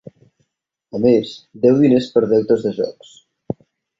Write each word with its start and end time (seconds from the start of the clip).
A 0.99 1.01
més, 1.03 1.33
deu 1.67 1.77
diners 1.83 2.09
per 2.15 2.25
deutes 2.33 2.65
de 2.69 2.75
jocs. 2.81 3.13